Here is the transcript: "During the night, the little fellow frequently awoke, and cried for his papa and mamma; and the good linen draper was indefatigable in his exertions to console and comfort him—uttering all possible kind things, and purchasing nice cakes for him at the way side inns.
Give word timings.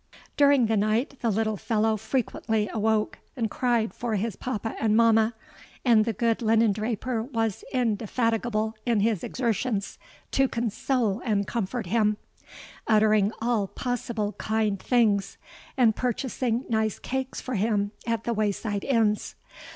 "During 0.35 0.65
the 0.65 0.77
night, 0.77 1.19
the 1.21 1.29
little 1.29 1.57
fellow 1.57 1.95
frequently 1.95 2.67
awoke, 2.73 3.19
and 3.37 3.51
cried 3.51 3.93
for 3.93 4.15
his 4.15 4.35
papa 4.35 4.73
and 4.79 4.97
mamma; 4.97 5.35
and 5.85 6.05
the 6.05 6.11
good 6.13 6.41
linen 6.41 6.71
draper 6.71 7.21
was 7.21 7.63
indefatigable 7.71 8.73
in 8.83 9.01
his 9.01 9.23
exertions 9.23 9.99
to 10.31 10.47
console 10.47 11.21
and 11.23 11.45
comfort 11.45 11.85
him—uttering 11.85 13.31
all 13.43 13.67
possible 13.67 14.31
kind 14.39 14.79
things, 14.79 15.37
and 15.77 15.95
purchasing 15.95 16.65
nice 16.67 16.97
cakes 16.97 17.39
for 17.39 17.53
him 17.53 17.91
at 18.07 18.23
the 18.23 18.33
way 18.33 18.51
side 18.51 18.83
inns. 18.83 19.35